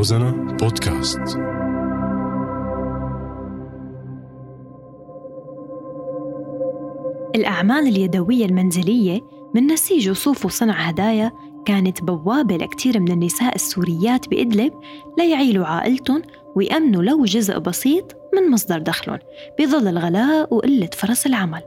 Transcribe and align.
روزانا 0.00 0.30
بودكاست. 0.30 1.20
الأعمال 7.34 7.86
اليدوية 7.88 8.46
المنزلية 8.46 9.20
من 9.54 9.66
نسيج 9.66 10.10
وصوف 10.10 10.44
وصنع 10.44 10.74
هدايا 10.74 11.32
كانت 11.64 12.02
بوابة 12.02 12.56
لكثير 12.56 13.00
من 13.00 13.12
النساء 13.12 13.54
السوريات 13.54 14.28
بإدلب 14.28 14.72
ليعيلوا 15.18 15.66
عائلتهم 15.66 16.22
ويأمنوا 16.56 17.02
لو 17.02 17.24
جزء 17.24 17.58
بسيط 17.58 18.16
من 18.34 18.50
مصدر 18.50 18.78
دخلهم 18.78 19.18
بظل 19.58 19.88
الغلاء 19.88 20.54
وقلة 20.54 20.90
فرص 20.92 21.26
العمل. 21.26 21.62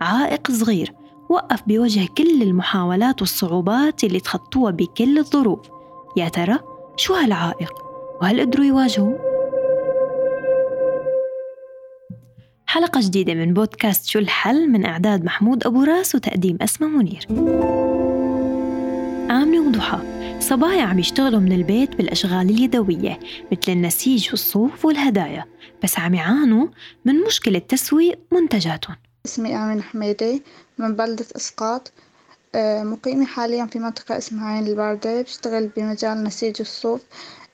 عائق 0.00 0.50
صغير 0.50 0.92
وقف 1.30 1.62
بوجه 1.66 2.08
كل 2.18 2.42
المحاولات 2.42 3.20
والصعوبات 3.20 4.04
اللي 4.04 4.20
تخطوها 4.20 4.70
بكل 4.70 5.18
الظروف. 5.18 5.60
يا 6.16 6.28
ترى 6.28 6.69
شو 7.00 7.14
هالعائق؟ 7.14 7.72
وهل 8.22 8.40
قدروا 8.40 8.66
يواجهوا؟ 8.66 9.18
حلقة 12.66 13.00
جديدة 13.00 13.34
من 13.34 13.54
بودكاست 13.54 14.06
شو 14.06 14.18
الحل 14.18 14.68
من 14.68 14.86
إعداد 14.86 15.24
محمود 15.24 15.66
أبو 15.66 15.82
راس 15.82 16.14
وتقديم 16.14 16.58
أسمى 16.60 16.88
منير. 16.88 17.26
آمنة 19.30 19.60
وضحى. 19.68 19.98
صبايا 20.40 20.82
عم 20.82 20.98
يشتغلوا 20.98 21.40
من 21.40 21.52
البيت 21.52 21.96
بالأشغال 21.96 22.50
اليدوية 22.50 23.20
مثل 23.52 23.72
النسيج 23.72 24.30
والصوف 24.30 24.84
والهدايا. 24.84 25.44
بس 25.82 25.98
عم 25.98 26.14
يعانوا 26.14 26.66
من 27.04 27.14
مشكلة 27.14 27.58
تسويق 27.58 28.18
منتجاتهم. 28.32 28.96
اسمي 29.26 29.56
آمن 29.56 29.82
حميدي 29.82 30.42
من 30.78 30.96
بلدة 30.96 31.26
إسقاط. 31.36 31.92
مقيمة 32.56 33.26
حاليا 33.26 33.66
في 33.66 33.78
منطقة 33.78 34.18
اسمها 34.18 34.48
عين 34.54 34.66
الباردة 34.66 35.22
بشتغل 35.22 35.66
بمجال 35.66 36.24
نسيج 36.24 36.56
الصوف 36.60 37.00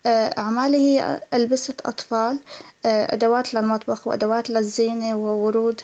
آه، 0.06 0.34
أعمالي 0.38 0.76
هي 0.76 1.20
ألبسة 1.34 1.74
أطفال 1.86 2.38
آه، 2.86 3.14
أدوات 3.14 3.54
للمطبخ 3.54 4.06
وأدوات 4.06 4.50
للزينة 4.50 5.16
وورود. 5.16 5.80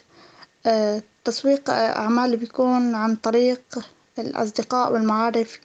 تسويق 1.25 1.71
أعمالي 1.71 2.37
بيكون 2.37 2.95
عن 2.95 3.17
طريق 3.17 3.63
الأصدقاء 4.19 4.93
والمعارف 4.93 5.61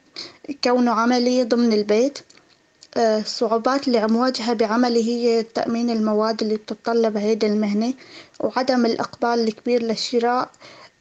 كونه 0.63 0.91
عملي 0.91 1.43
ضمن 1.43 1.73
البيت. 1.73 2.19
الصعوبات 2.97 3.87
اللي 3.87 3.97
عم 3.99 4.15
واجهها 4.15 4.53
بعملي 4.53 5.03
هي 5.03 5.43
تأمين 5.43 5.89
المواد 5.89 6.41
اللي 6.43 6.55
بتتطلب 6.57 7.17
هيدي 7.17 7.47
المهنة 7.47 7.93
وعدم 8.39 8.85
الإقبال 8.85 9.39
الكبير 9.47 9.83
للشراء. 9.83 10.49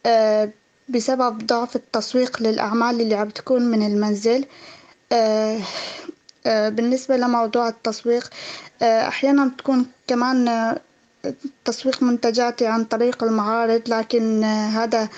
آه، 0.06 0.50
بسبب 0.88 1.46
ضعف 1.46 1.76
التسويق 1.76 2.42
للأعمال 2.42 3.00
اللي 3.00 3.14
عم 3.14 3.28
تكون 3.28 3.62
من 3.62 3.86
المنزل. 3.86 4.44
آه، 5.12 5.58
آه، 6.46 6.68
بالنسبة 6.68 7.16
لموضوع 7.16 7.68
التسويق 7.68 8.30
أحيانا 8.82 9.44
بتكون 9.46 9.86
كمان 10.06 10.74
تسويق 11.64 12.02
منتجاتي 12.02 12.66
عن 12.66 12.84
طريق 12.84 13.24
المعارض 13.24 13.82
لكن 13.88 14.44
هذا 14.44 15.08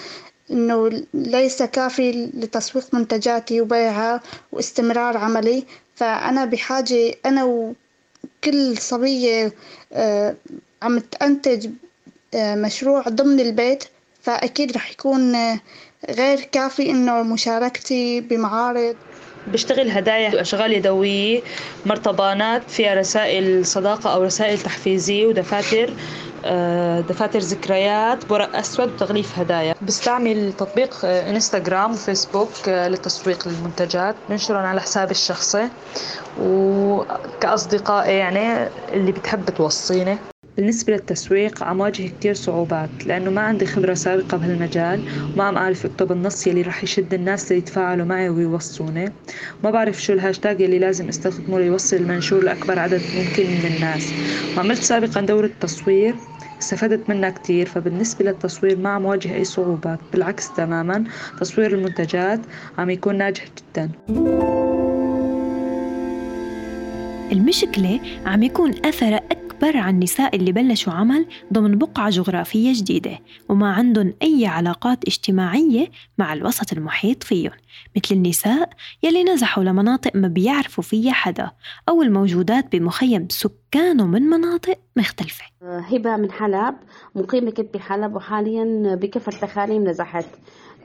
إنه 0.51 1.03
ليس 1.15 1.63
كافي 1.63 2.13
لتسويق 2.35 2.95
منتجاتي 2.95 3.61
وبيعها 3.61 4.21
واستمرار 4.53 5.17
عملي. 5.17 5.65
فأنا 5.95 6.45
بحاجة 6.45 7.15
أنا 7.27 7.45
وكل 7.45 8.79
صبية 8.79 9.53
آه، 9.93 10.35
عم 10.83 10.99
تنتج 10.99 11.71
آه، 12.35 12.55
مشروع 12.55 13.03
ضمن 13.09 13.41
البيت. 13.41 13.85
فأكيد 14.29 14.73
رح 14.73 14.91
يكون 14.91 15.35
آه، 15.35 15.61
غير 16.11 16.41
كافي 16.41 16.91
إنه 16.91 17.23
مشاركتي 17.23 18.21
بمعارض. 18.21 18.97
بشتغل 19.47 19.91
هدايا 19.91 20.35
وأشغال 20.35 20.73
يدوية 20.73 21.41
مرطبانات 21.87 22.71
فيها 22.71 22.95
رسائل 22.95 23.67
صداقة 23.67 24.15
أو 24.15 24.23
رسائل 24.23 24.59
تحفيزية 24.59 25.27
ودفاتر 25.27 25.93
آه، 26.45 27.01
دفاتر 27.01 27.39
ذكريات 27.39 28.31
ورق 28.31 28.57
أسود 28.57 28.93
وتغليف 28.93 29.39
هدايا. 29.39 29.75
بستعمل 29.83 30.53
تطبيق 30.53 31.05
آه، 31.05 31.31
إنستغرام 31.31 31.91
وفيسبوك 31.91 32.69
للتسويق 32.69 33.49
للمنتجات. 33.49 34.15
بنشرهم 34.31 34.67
على 34.67 34.81
حسابي 34.81 35.11
الشخصي 35.11 35.69
وكأصدقائي 36.41 38.15
يعني 38.17 38.69
اللي 38.93 39.13
بتحب 39.13 39.51
توصيني. 39.51 40.19
بالنسبة 40.59 40.93
للتسويق 40.93 41.63
عم 41.63 41.81
واجه 41.81 42.09
كتير 42.09 42.35
صعوبات 42.35 42.91
لأنه 43.07 43.31
ما 43.31 43.41
عندي 43.41 43.67
خبرة 43.67 43.95
سابقة 43.95 44.37
بهالمجال 44.37 45.01
وما 45.35 45.45
عم 45.45 45.57
أعرف 45.57 45.87
أكتب 45.87 46.13
النص 46.13 46.47
يلي 46.47 46.63
رح 46.63 46.85
يشد 46.85 47.15
الناس 47.15 47.53
ليتفاعلوا 47.53 48.07
معي 48.07 48.29
ويوصوني. 48.29 49.13
ما 49.65 49.71
بعرف 49.71 50.03
شو 50.03 50.13
الهاشتاج 50.13 50.61
يلي 50.61 50.79
لازم 50.79 51.09
استخدمه 51.09 51.59
ليوصل 51.59 51.97
المنشور 51.97 52.45
لأكبر 52.45 52.79
عدد 52.79 53.01
ممكن 53.17 53.43
من 53.43 53.73
الناس. 53.77 54.13
وعملت 54.57 54.83
سابقا 54.83 55.21
دورة 55.21 55.51
تصوير 55.61 56.15
استفدت 56.63 57.11
منها 57.11 57.31
كتير 57.31 57.67
فبالنسبة 57.67 58.25
للتصوير 58.25 58.79
ما 58.79 58.89
عم 58.89 59.05
واجه 59.05 59.35
أي 59.35 59.45
صعوبات 59.45 59.99
بالعكس 60.13 60.53
تماما 60.53 61.05
تصوير 61.41 61.75
المنتجات 61.75 62.41
عم 62.79 62.91
يكون 62.91 63.19
ناجح 63.19 63.45
جدا. 63.45 63.91
المشكلة 67.33 68.01
عم 68.27 68.43
يكون 68.43 68.75
أثرها 68.85 69.21
أكبر 69.59 69.77
على 69.77 69.91
النساء 69.91 70.37
اللي 70.37 70.53
بلشوا 70.53 70.93
عمل 70.93 71.27
ضمن 71.53 71.79
بقعة 71.79 72.11
جغرافية 72.11 72.73
جديدة 72.75 73.19
وما 73.49 73.73
عندهم 73.73 74.15
أي 74.23 74.47
علاقات 74.47 75.05
اجتماعية 75.07 75.87
مع 76.19 76.33
الوسط 76.33 76.73
المحيط 76.73 77.23
فيهم 77.23 77.53
مثل 77.97 78.15
النساء 78.15 78.71
يلي 79.03 79.25
نزحوا 79.25 79.65
لمناطق 79.65 80.11
ما 80.15 80.29
بيعرفوا 80.29 80.85
فيها 80.85 81.13
حدا 81.13 81.51
أو 81.89 82.03
الموجودات 82.03 82.77
بمخيم 82.77 83.29
سكانه 83.31 84.07
من 84.07 84.23
مناطق 84.23 84.79
مختلفة. 84.97 85.45
هبة 85.63 86.17
من 86.17 86.33
حلب 86.33 86.75
مقيمة 87.15 87.51
كنت 87.51 87.75
بحلب 87.75 88.17
وحاليا 88.17 88.95
بكفر 88.95 89.33
تخاريم 89.33 89.89
نزحت. 89.89 90.27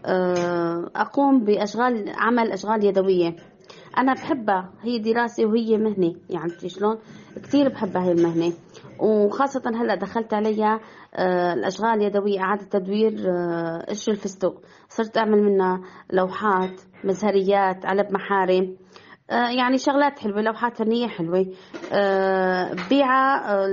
أه، 0.05 0.91
أقوم 0.95 1.39
بأشغال 1.39 2.09
عمل 2.17 2.51
أشغال 2.51 2.85
يدوية. 2.85 3.35
أنا 3.97 4.13
بحبها 4.13 4.69
هي 4.81 4.99
دراسة 4.99 5.45
وهي 5.45 5.77
مهنة. 5.77 6.15
يعني 6.29 6.69
شلون؟ 6.69 6.97
كثير 7.43 7.69
بحبها 7.69 8.03
هي 8.03 8.11
المهنة. 8.11 8.53
وخاصة 8.99 9.61
هلأ 9.75 9.95
دخلت 9.95 10.33
عليها 10.33 10.79
آه، 11.15 11.53
الأشغال 11.53 11.89
اليدوية 11.89 12.39
إعادة 12.39 12.63
تدوير 12.63 13.13
آه، 13.29 13.85
قشر 13.89 14.11
الفستق. 14.11 14.61
صرت 14.89 15.17
أعمل 15.17 15.43
منها 15.43 15.81
لوحات 16.13 16.81
مزهريات 17.03 17.85
علب 17.85 18.11
محارم 18.11 18.75
آه، 19.29 19.49
يعني 19.49 19.77
شغلات 19.77 20.19
حلوة 20.19 20.41
لوحات 20.41 20.77
فنية 20.77 21.07
حلوة. 21.07 21.45
بيعها 22.89 23.65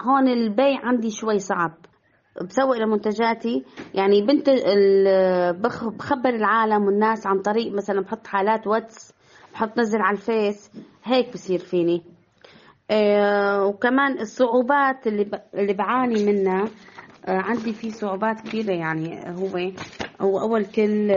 هون 0.00 0.28
البيع 0.28 0.80
عندي 0.84 1.10
شوي 1.10 1.38
صعب. 1.38 1.72
بسوق 2.42 2.76
لمنتجاتي. 2.76 3.64
يعني 3.94 4.22
بنت 4.22 4.50
بخبر 5.60 6.28
العالم 6.28 6.84
والناس 6.84 7.26
عن 7.26 7.38
طريق 7.42 7.72
مثلا 7.72 8.00
بحط 8.00 8.26
حالات 8.26 8.66
واتس 8.66 9.12
بحط 9.52 9.78
نزل 9.78 9.98
على 10.00 10.16
الفيس 10.16 10.70
هيك 11.04 11.32
بصير 11.32 11.58
فيني. 11.58 12.02
آه 12.90 13.66
وكمان 13.66 14.20
الصعوبات 14.20 15.06
اللي 15.06 15.26
اللي 15.54 15.72
بعاني 15.72 16.24
منها 16.24 16.64
آه 17.26 17.38
عندي 17.38 17.72
في 17.72 17.90
صعوبات 17.90 18.40
كبيرة 18.40 18.72
يعني 18.72 19.20
هو 19.38 19.70
هو 20.20 20.40
أول 20.40 20.64
كل 20.64 21.12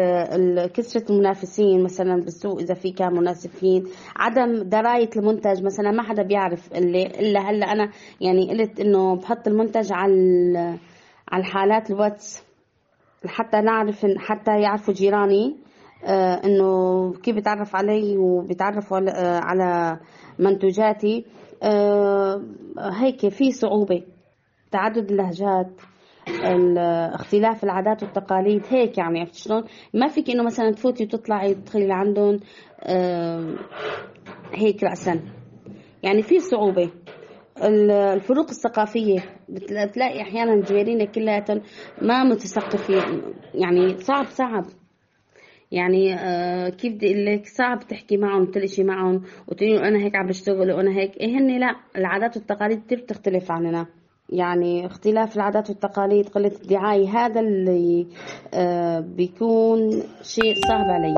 كثرة 0.68 1.12
المنافسين 1.12 1.84
مثلا 1.84 2.16
بالسوق 2.16 2.60
إذا 2.60 2.74
في 2.74 2.92
كان 2.92 3.14
منافسين 3.14 3.84
عدم 4.16 4.64
دراية 4.64 5.10
المنتج 5.18 5.64
مثلا 5.64 5.92
ما 5.92 6.04
حدا 6.04 6.24
بيعرف 6.24 6.74
اللي 6.76 7.06
إلا 7.06 7.40
هلأ 7.40 7.72
أنا 7.72 7.92
يعني 8.22 8.50
قلت 8.50 8.80
إنه 8.80 9.16
بحط 9.16 9.48
المنتج 9.48 9.92
على 9.92 10.78
على 11.32 11.42
الحالات 11.42 11.92
الواتس 11.92 12.44
حتى 13.26 13.62
نعرف 13.62 14.06
حتى 14.18 14.62
يعرفوا 14.62 14.94
جيراني 14.94 15.56
آه 16.06 16.42
إنه 16.46 17.14
كيف 17.14 17.36
بتعرف 17.36 17.76
علي 17.76 18.18
وبتعرفوا 18.18 19.00
آه 19.10 19.40
على 19.40 20.00
منتوجاتي. 20.40 21.26
آه 21.64 22.42
هيك 22.80 23.28
في 23.30 23.52
صعوبة 23.52 24.04
تعدد 24.72 25.12
اللهجات 25.12 25.82
اختلاف 27.14 27.64
العادات 27.64 28.04
والتقاليد 28.04 28.62
هيك 28.70 28.98
يعني 28.98 29.20
عرفت 29.20 29.36
شلون؟ 29.36 29.64
ما 29.94 30.08
فيك 30.08 30.30
إنه 30.30 30.44
مثلا 30.44 30.72
تفوتي 30.72 31.04
وتطلعي 31.04 31.54
تدخلي 31.54 31.88
لعندهم 31.88 32.40
آه 32.84 33.56
هيك 34.54 34.84
رأسا. 34.84 35.20
يعني 36.04 36.22
في 36.22 36.40
صعوبة. 36.40 36.90
الفروق 37.64 38.50
الثقافية. 38.50 39.20
بتلاقي 39.50 40.22
أحيانا 40.22 40.62
جويرينا 40.62 41.06
كلياتهم 41.06 41.62
ما 42.02 42.24
متثقفين. 42.24 43.22
يعني 43.54 43.98
صعب 44.00 44.26
صعب. 44.26 44.66
يعني 45.72 46.14
آه 46.16 46.70
كيف 46.70 46.94
بدي 46.94 47.08
أقول 47.08 47.26
لك؟ 47.26 47.46
صعب 47.46 47.80
تحكي 47.88 48.18
معهم 48.18 48.46
تلشي 48.46 48.84
معهم 48.84 49.22
وتقولي 49.48 49.88
أنا 49.88 50.00
هيك 50.00 50.16
عم 50.16 50.28
بشتغل 50.28 50.72
وأنا 50.72 50.92
هيك. 50.92 51.18
إيه 51.18 51.38
هن 51.38 51.60
لا. 51.60 51.76
العادات 51.98 52.38
والتقاليد 52.38 52.86
كثير 52.86 53.02
بتختلف 53.02 53.52
عننا. 53.52 53.86
يعني 54.30 54.86
اختلاف 54.86 55.36
العادات 55.36 55.70
والتقاليد 55.70 56.30
قلة 56.30 56.52
الدعاية 56.64 57.08
هذا 57.08 57.40
اللي 57.40 58.08
آه 58.54 59.00
بيكون 59.00 60.04
شيء 60.24 60.54
صعب 60.68 60.86
علي. 60.86 61.16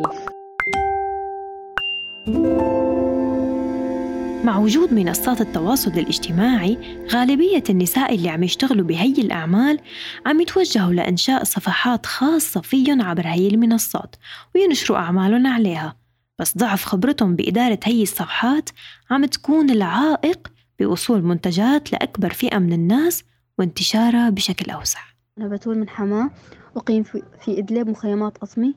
مع 4.44 4.58
وجود 4.58 4.94
منصات 4.94 5.42
التواصل 5.42 5.92
الاجتماعي 5.92 6.78
غالبية 7.12 7.64
النساء 7.70 8.16
اللي 8.16 8.30
عم 8.30 8.44
يشتغلوا 8.44 8.86
بهي 8.86 9.12
الأعمال 9.12 9.80
عم 10.26 10.42
يتوجهوا 10.42 10.94
لإنشاء 10.94 11.44
صفحات 11.44 12.06
خاصة 12.06 12.62
فيهم 12.62 13.02
عبر 13.02 13.28
هي 13.28 13.48
المنصات 13.48 14.16
وينشروا 14.56 14.98
أعمالهم 14.98 15.48
عليها. 15.48 15.96
بس 16.40 16.58
ضعف 16.58 16.86
خبرتهم 16.86 17.36
بإدارة 17.36 17.80
هي 17.84 18.04
الصفحات 18.04 18.70
عم 19.12 19.26
تكون 19.26 19.70
العائق 19.70 20.52
بوصول 20.80 21.22
منتجات 21.22 21.92
لأكبر 21.92 22.34
فئة 22.34 22.58
من 22.58 22.74
الناس 22.74 23.24
وانتشارها 23.60 24.30
بشكل 24.30 24.72
أوسع. 24.72 25.00
أنا 25.38 25.48
بتول 25.48 25.78
من 25.78 25.90
حماة 25.90 26.30
أقيم 26.76 27.04
في 27.04 27.22
إدلب 27.48 27.90
مخيمات 27.90 28.38
أصمي. 28.38 28.76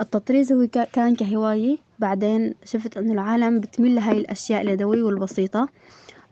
التطريز 0.00 0.52
هو 0.52 0.66
كان 0.92 1.16
كهواية. 1.16 1.87
بعدين 1.98 2.54
شفت 2.64 2.96
إنه 2.96 3.12
العالم 3.12 3.60
بتميل 3.60 3.94
لهاي 3.94 4.18
الأشياء 4.18 4.62
اليدوية 4.62 5.02
والبسيطة. 5.02 5.68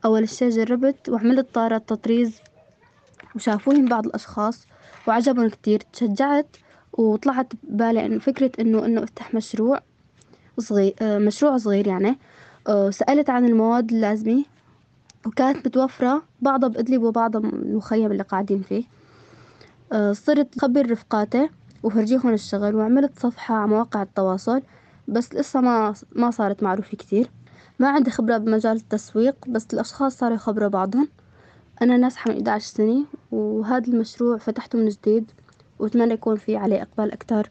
أول 0.05 0.29
شي 0.29 0.49
جربت 0.49 1.09
وعملت 1.09 1.53
طارة 1.53 1.77
تطريز 1.77 2.35
وشافوني 3.35 3.89
بعض 3.89 4.05
الأشخاص 4.05 4.67
وعجبهم 5.07 5.49
كتير. 5.49 5.83
تشجعت 5.93 6.47
وطلعت 6.93 7.53
ببالي 7.63 8.05
إنه 8.05 8.19
فكرة 8.19 8.51
إنه 8.59 8.85
إنه 8.85 9.03
أفتح 9.03 9.33
مشروع 9.33 9.79
صغير 10.59 10.93
مشروع 11.01 11.57
صغير 11.57 11.87
يعني. 11.87 12.17
سألت 12.89 13.29
عن 13.29 13.45
المواد 13.45 13.91
اللازمة 13.91 14.43
وكانت 15.25 15.67
متوفرة 15.67 16.23
بعضها 16.41 16.69
بإدلب 16.69 17.03
وبعضها 17.03 17.41
بالمخيم 17.41 18.11
اللي 18.11 18.23
قاعدين 18.23 18.61
فيه. 18.61 18.83
صرت 20.13 20.57
أخبر 20.57 20.91
رفقاتي 20.91 21.49
وفرجيهم 21.83 22.33
الشغل 22.33 22.75
وعملت 22.75 23.19
صفحة 23.19 23.55
على 23.55 23.67
مواقع 23.67 24.01
التواصل. 24.01 24.61
بس 25.07 25.35
لسه 25.35 25.61
ما 25.61 25.93
ما 26.15 26.31
صارت 26.31 26.63
معروفة 26.63 26.97
كتير. 26.97 27.29
ما 27.79 27.89
عندي 27.89 28.11
خبرة 28.11 28.37
بمجال 28.37 28.75
التسويق 28.77 29.35
بس 29.47 29.67
الأشخاص 29.73 30.17
صاروا 30.17 30.35
يخبروا 30.35 30.69
بعضهم. 30.69 31.07
أنا 31.81 31.97
ناجحة 31.97 32.31
من 32.31 32.37
11 32.37 32.65
سنة 32.65 33.05
وهذا 33.31 33.87
المشروع 33.87 34.37
فتحته 34.37 34.79
من 34.79 34.89
جديد 34.89 35.31
وأتمنى 35.79 36.13
يكون 36.13 36.35
في 36.35 36.57
عليه 36.57 36.81
إقبال 36.81 37.11
أكتر 37.11 37.49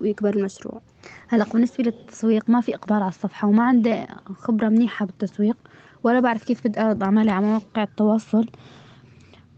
ويكبر 0.00 0.36
المشروع. 0.36 0.80
هلا 1.28 1.44
بالنسبة 1.44 1.84
للتسويق 1.84 2.50
ما 2.50 2.60
في 2.60 2.74
إقبال 2.74 2.96
على 2.96 3.08
الصفحة 3.08 3.48
وما 3.48 3.62
عندي 3.62 4.06
خبرة 4.38 4.68
منيحة 4.68 5.06
بالتسويق 5.06 5.56
ولا 6.04 6.20
بعرف 6.20 6.44
كيف 6.44 6.66
بدي 6.66 6.80
أعرض 6.80 7.02
أعمالي 7.02 7.30
على 7.30 7.46
مواقع 7.46 7.82
التواصل. 7.82 8.46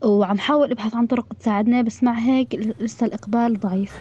وعم 0.04 0.38
حاول 0.38 0.70
أبحث 0.70 0.94
عن 0.94 1.06
طرق 1.06 1.32
تساعدنا 1.40 1.82
بس 1.82 2.02
مع 2.02 2.18
هيك 2.18 2.54
لسه 2.80 3.06
الإقبال 3.06 3.60
ضعيف. 3.60 3.98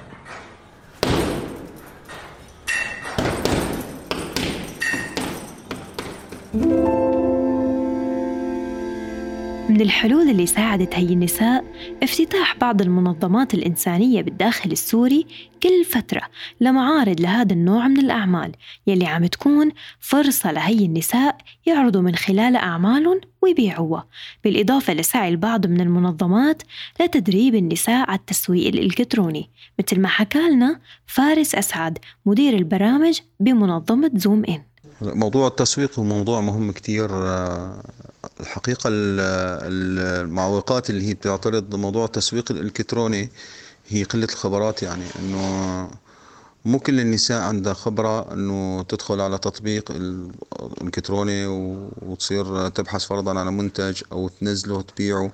من 9.70 9.82
الحلول 9.82 10.30
اللي 10.30 10.46
ساعدت 10.46 10.96
هي 10.96 11.14
النساء 11.14 11.66
افتتاح 12.04 12.58
بعض 12.58 12.82
المنظمات 12.82 13.54
الإنسانية 13.54 14.22
بالداخل 14.22 14.72
السوري 14.72 15.26
كل 15.64 15.86
فترة 15.86 16.22
لمعارض 16.62 17.22
لهذا 17.22 17.54
النوع 17.54 17.88
من 17.88 18.00
الأعمال 18.00 18.52
يلي 18.88 19.06
عم 19.06 19.26
تكون 19.26 19.72
فرصة 20.00 20.52
لهي 20.52 20.86
النساء 20.86 21.38
يعرضوا 21.66 22.02
من 22.02 22.16
خلالها 22.16 22.60
أعمالهم 22.60 23.22
ويبيعوها. 23.42 24.08
بالإضافة 24.44 24.94
لسعي 24.94 25.30
البعض 25.30 25.68
من 25.68 25.82
المنظمات 25.82 26.64
لتدريب 27.02 27.56
النساء 27.56 28.10
على 28.10 28.20
التسويق 28.20 28.68
الإلكتروني. 28.68 29.50
مثل 29.80 30.00
ما 30.00 30.08
حكى 30.08 30.50
لنا 30.50 30.80
فارس 31.06 31.56
أسعد 31.56 31.98
مدير 32.26 32.54
البرامج 32.54 33.20
بمنظمة 33.40 34.12
زوم 34.16 34.44
إن. 34.46 34.69
موضوع 35.02 35.48
التسويق 35.48 36.00
هو 36.00 36.04
موضوع 36.06 36.42
مهم 36.42 36.72
كتير 36.72 37.10
الحقيقة 38.40 38.84
المعوقات 38.88 40.90
اللي 40.90 41.08
هي 41.08 41.14
بتعترض 41.14 41.76
موضوع 41.76 42.06
التسويق 42.06 42.52
الإلكتروني 42.52 43.30
هي 43.88 44.04
قلة 44.04 44.26
الخبرات 44.26 44.84
يعني 44.84 45.04
إنه 45.20 45.90
مو 46.66 46.80
كل 46.80 47.00
النساء 47.00 47.42
عندها 47.42 47.74
خبرة 47.74 48.34
إنه 48.34 48.84
تدخل 48.84 49.22
على 49.22 49.38
تطبيق 49.38 49.92
الإلكتروني 49.92 51.46
وتصير 52.02 52.70
تبحث 52.70 53.06
فرضا 53.06 53.40
على 53.40 53.52
منتج 53.52 54.02
أو 54.12 54.28
تنزله 54.28 54.76
وتبيعه 54.76 55.32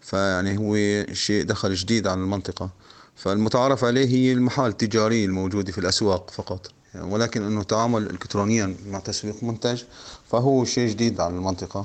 فيعني 0.00 0.58
هو 0.58 0.76
شيء 1.14 1.44
دخل 1.44 1.74
جديد 1.74 2.06
على 2.06 2.20
المنطقة. 2.20 2.70
فالمتعارف 3.16 3.84
عليه 3.84 4.06
هي 4.08 4.32
المحال 4.32 4.66
التجارية 4.70 5.26
الموجودة 5.26 5.72
في 5.72 5.78
الأسواق 5.78 6.30
فقط. 6.30 6.70
ولكن 6.94 7.42
إنه 7.42 7.62
تعامل 7.62 8.10
الكترونيا 8.10 8.76
مع 8.86 8.98
تسويق 8.98 9.42
منتج 9.42 9.82
فهو 10.30 10.64
شيء 10.64 10.88
جديد 10.88 11.20
على 11.20 11.34
المنطقة. 11.34 11.84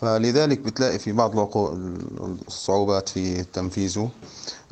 فلذلك 0.00 0.58
بتلاقي 0.58 0.98
في 0.98 1.12
بعض 1.12 1.56
الصعوبات 2.48 3.08
في 3.08 3.44
تنفيذه 3.44 4.10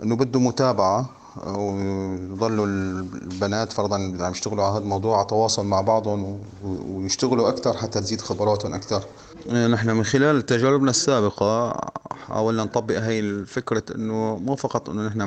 إنه 0.02 0.16
بده 0.16 0.40
متابعة 0.40 1.10
ويضلوا 1.46 2.66
البنات 2.66 3.72
فرضا 3.72 3.96
عم 4.20 4.30
يشتغلوا 4.32 4.64
على 4.64 4.72
هذا 4.72 4.82
الموضوع 4.82 5.18
على 5.18 5.26
تواصل 5.26 5.66
مع 5.66 5.80
بعضهم 5.80 6.40
ويشتغلوا 6.64 7.48
أكثر 7.48 7.76
حتى 7.76 8.00
تزيد 8.00 8.20
خبراتهم 8.20 8.74
أكثر. 8.74 9.04
نحن 9.46 9.90
من 9.90 10.04
خلال 10.04 10.46
تجاربنا 10.46 10.90
السابقة 10.90 11.80
حاولنا 12.26 12.64
نطبق 12.64 12.98
هاي 12.98 13.20
الفكرة 13.20 13.82
إنه 13.94 14.36
مو 14.36 14.56
فقط 14.56 14.90
إنه 14.90 15.02
نحن 15.06 15.18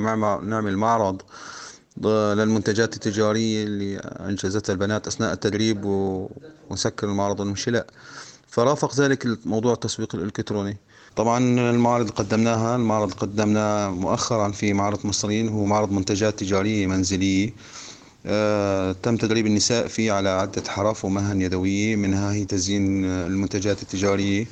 نعمل 0.49 0.77
معرض 0.77 1.21
للمنتجات 2.01 2.95
التجارية 2.95 3.63
اللي 3.63 3.97
أنجزتها 3.97 4.73
البنات 4.73 5.07
أثناء 5.07 5.33
التدريب 5.33 5.85
ونسكر 6.69 7.07
المعرض 7.07 7.39
ونمشي 7.39 7.81
فرافق 8.47 8.95
ذلك 8.95 9.27
موضوع 9.45 9.73
التسويق 9.73 10.15
الإلكتروني. 10.15 10.77
طبعا 11.15 11.37
المعارض 11.69 12.05
اللي 12.05 12.15
قدمناها 12.15 12.75
المعرض 12.75 13.13
قدمناه 13.13 13.89
مؤخرا 13.89 14.51
في 14.51 14.73
معرض 14.73 15.05
مصريين 15.05 15.49
هو 15.49 15.65
معرض 15.65 15.91
منتجات 15.91 16.39
تجارية 16.39 16.87
منزلية. 16.87 17.53
آه 18.25 18.91
تم 19.03 19.17
تدريب 19.17 19.45
النساء 19.47 19.87
فيه 19.87 20.11
على 20.11 20.29
عدة 20.29 20.63
حرف 20.67 21.05
ومهن 21.05 21.41
يدوية 21.41 21.95
منها 21.95 22.33
هي 22.33 22.45
تزيين 22.45 23.05
المنتجات 23.05 23.81
التجارية 23.81 24.47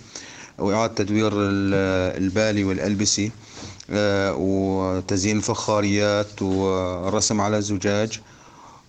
وإعادة 0.60 0.94
تدوير 0.94 1.32
البالي 1.36 2.64
والألبسة 2.64 3.32
وتزيين 3.94 5.38
الفخاريات 5.38 6.42
والرسم 6.42 7.42
على 7.42 7.58
الزجاج 7.58 8.20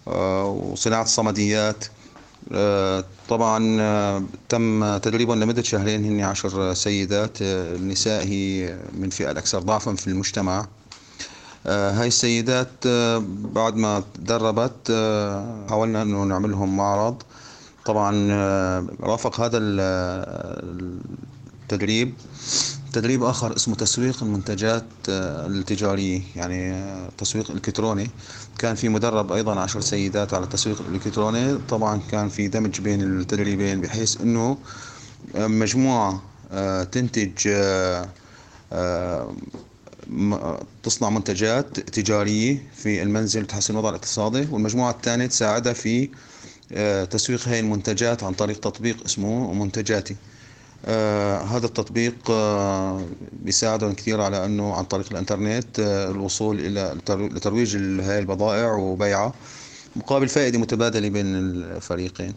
آه، 0.09 0.45
وصناعة 0.47 1.03
الصمديات. 1.03 1.85
آه، 2.53 3.05
طبعا 3.29 3.59
تم 4.49 4.97
تدريبهم 4.97 5.41
لمدة 5.41 5.63
شهرين 5.63 6.05
هن 6.05 6.21
عشر 6.21 6.75
سيدات 6.75 7.39
النساء 7.43 8.25
هي 8.25 8.79
من 8.99 9.11
فئة 9.11 9.31
الأكثر 9.31 9.59
ضعفا 9.59 9.95
في 9.95 10.07
المجتمع. 10.07 10.67
هاي 11.67 12.07
السيدات 12.07 12.87
بعد 13.55 13.77
ما 13.77 14.03
تدربت 14.15 14.93
حاولنا 15.71 16.03
إنه 16.03 16.25
نعمل 16.25 16.51
لهم 16.51 16.77
معرض. 16.77 17.23
طبعا 17.85 18.11
رافق 19.01 19.41
هذا 19.41 19.59
التدريب. 21.63 22.15
تدريب 22.93 23.23
آخر 23.25 23.57
اسمه 23.57 23.75
تسويق 23.75 24.23
المنتجات 24.23 24.85
آه، 25.09 25.47
التجارية 25.47 26.23
يعني 26.37 26.73
آه، 26.73 27.09
تسويق 27.19 27.51
إلكتروني. 27.51 28.11
كان 28.59 28.75
في 28.75 28.89
مدرب 28.89 29.33
أيضا 29.33 29.61
عشر 29.61 29.81
سيدات 29.81 30.35
على 30.35 30.45
التسويق 30.45 30.83
الإلكتروني. 30.89 31.59
طبعا 31.69 32.01
كان 32.11 32.29
في 32.29 32.49
دمج 32.49 32.81
بين 32.81 33.03
التدريبين 33.03 33.81
بحيث 33.81 34.21
أنه 34.21 34.59
آه، 35.37 35.47
مجموعة 35.47 36.23
تنتج 36.93 37.49
تصنع 40.83 41.11
منتجات 41.11 41.81
تجارية 41.81 42.63
في 42.77 43.03
المنزل 43.03 43.47
تحسن 43.47 43.75
الوضع 43.75 43.89
الاقتصادي. 43.89 44.49
والمجموعة 44.51 44.91
الثانية 44.91 45.27
تساعدها 45.27 45.73
في 45.73 46.09
تسويق 47.11 47.49
هاي 47.49 47.61
المنتجات 47.61 48.23
عن 48.23 48.33
طريق 48.33 48.61
تطبيق 48.61 49.05
اسمه 49.05 49.53
منتجاتي. 49.53 50.17
آه 50.87 51.39
هذا 51.39 51.67
التطبيق 51.67 52.31
آه 52.31 53.07
بيساعدهم 53.33 53.93
كثير 53.95 54.21
على 54.21 54.45
إنه 54.45 54.75
عن 54.75 54.85
طريق 54.85 55.07
الإنترنت 55.11 55.81
آه 55.81 56.11
الوصول 56.11 56.61
إلى 56.61 56.97
لترويج 57.11 57.77
هاي 57.77 58.19
البضائع 58.19 58.73
وبيعها 58.73 59.33
مقابل 59.97 60.29
فائدة 60.29 60.59
متبادلة 60.59 61.09
بين 61.09 61.27
الفريقين. 61.37 62.35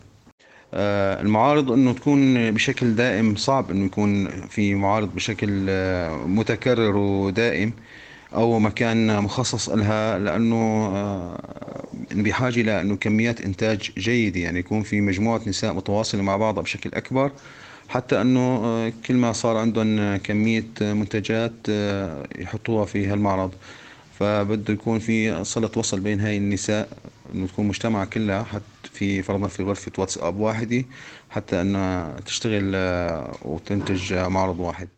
المعارض 0.74 1.72
إنه 1.72 1.94
تكون 1.94 2.52
بشكل 2.52 2.96
دائم 2.96 3.36
صعب 3.36 3.72
إنه 3.72 3.86
يكون 3.86 4.28
في 4.48 4.76
معارض 4.76 5.16
بشكل 5.16 5.50
متكرر 6.28 6.98
ودائم 6.98 7.74
أو 8.36 8.60
مكان 8.60 9.24
مخصص 9.24 9.70
لها 9.70 10.20
لأنه 10.20 10.90
بحاجة 12.12 12.62
لأنه 12.62 12.96
كميات 12.98 13.42
إنتاج 13.42 13.92
جيدة 13.98 14.40
يعني 14.40 14.60
يكون 14.60 14.84
في 14.84 15.02
مجموعة 15.02 15.42
نساء 15.48 15.74
متواصلة 15.74 16.22
مع 16.22 16.38
بعضها 16.38 16.64
بشكل 16.64 16.90
أكبر 16.94 17.32
حتى 17.90 18.22
أنه 18.22 18.40
آه، 18.40 18.94
كل 19.08 19.14
ما 19.16 19.32
صار 19.34 19.58
عندهم 19.58 20.18
كمية 20.18 20.68
منتجات 20.82 21.54
آه، 21.70 22.28
يحطوها 22.40 22.86
في 22.86 23.08
هالمعرض. 23.08 23.56
فبده 24.20 24.74
يكون 24.74 25.00
في 25.00 25.44
صله 25.44 25.72
وصل 25.78 26.00
بين 26.00 26.20
هاي 26.22 26.38
النساء 26.38 26.90
إنه 27.36 27.48
تكون 27.48 27.68
مجتمع 27.68 28.06
كلها 28.06 28.44
حتى 28.44 28.64
في 28.94 29.22
فرضا 29.24 29.48
في 29.48 29.64
غرفة 29.64 29.92
واتساب 29.98 30.38
واحدة 30.40 30.86
حتى 31.30 31.62
أنها 31.62 32.20
تشتغل 32.20 32.72
آه، 32.76 33.38
وتنتج 33.42 34.14
معرض 34.14 34.60
واحد. 34.60 34.90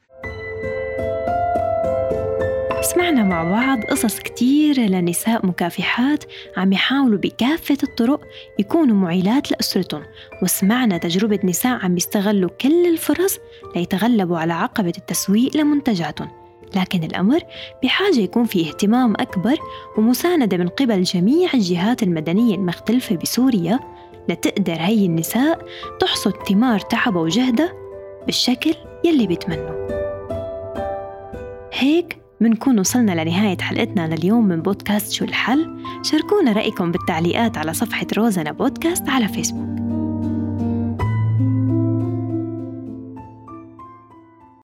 سمعنا 2.93 3.23
مع 3.23 3.43
بعض 3.43 3.83
قصص 3.83 4.19
كتيرة 4.19 4.79
لنساء 4.79 5.45
مكافحات 5.45 6.23
عم 6.57 6.73
يحاولوا 6.73 7.19
بكافة 7.19 7.77
الطرق 7.83 8.21
يكونوا 8.59 8.95
معيلات 8.95 9.51
لأسرتهم. 9.51 10.03
وسمعنا 10.43 10.97
تجربة 10.97 11.39
نساء 11.43 11.85
عم 11.85 11.97
يستغلوا 11.97 12.49
كل 12.49 12.85
الفرص 12.85 13.39
ليتغلبوا 13.75 14.37
على 14.37 14.53
عقبة 14.53 14.93
التسويق 14.97 15.57
لمنتجاتهم. 15.57 16.29
لكن 16.75 17.03
الأمر 17.03 17.39
بحاجة 17.83 18.19
يكون 18.19 18.45
في 18.45 18.69
اهتمام 18.69 19.13
أكبر 19.13 19.57
ومساندة 19.97 20.57
من 20.57 20.67
قبل 20.67 21.03
جميع 21.03 21.49
الجهات 21.53 22.03
المدنية 22.03 22.55
المختلفة 22.55 23.15
بسوريا 23.15 23.79
لتقدر 24.29 24.77
هي 24.79 25.05
النساء 25.05 25.65
تحصد 25.99 26.33
ثمار 26.49 26.79
تعبها 26.79 27.21
وجهدها 27.21 27.73
بالشكل 28.25 28.73
يلي 29.05 29.27
بيتمنوا. 29.27 29.87
هيك 31.73 32.26
منكون 32.41 32.79
وصلنا 32.79 33.23
لنهاية 33.23 33.57
حلقتنا 33.57 34.15
لليوم 34.15 34.47
من 34.47 34.61
بودكاست 34.61 35.11
شو 35.11 35.25
الحل؟ 35.25 35.83
شاركونا 36.03 36.51
رأيكم 36.51 36.91
بالتعليقات 36.91 37.57
على 37.57 37.73
صفحة 37.73 38.07
روزنا 38.17 38.51
بودكاست 38.51 39.09
على 39.09 39.27
فيسبوك. 39.27 39.76